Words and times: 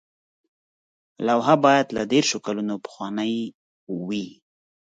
لوحه 1.27 1.55
باید 1.65 1.87
له 1.97 2.03
دیرشو 2.11 2.37
کلونو 2.45 2.73
پخوانۍ 2.85 3.33
وي. 4.07 4.27